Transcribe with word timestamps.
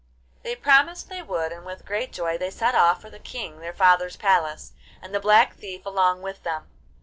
They 0.41 0.55
promised 0.55 1.09
they 1.09 1.21
would, 1.21 1.51
and 1.51 1.63
with 1.63 1.85
great 1.85 2.11
joy 2.11 2.35
they 2.35 2.49
set 2.49 2.73
off 2.73 3.01
for 3.01 3.11
the 3.11 3.19
King 3.19 3.59
their 3.59 3.71
father's 3.71 4.15
palace, 4.15 4.73
and 4.99 5.13
the 5.13 5.19
Black 5.19 5.53
Thief 5.57 5.85
along 5.85 6.23
with 6.23 6.41
them. 6.41 6.65